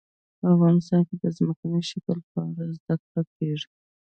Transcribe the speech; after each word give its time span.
افغانستان 0.53 1.01
کې 1.07 1.15
د 1.23 1.25
ځمکنی 1.37 1.81
شکل 1.91 2.17
په 2.29 2.37
اړه 2.47 2.65
زده 2.77 2.95
کړه 3.03 3.21
کېږي. 3.35 3.69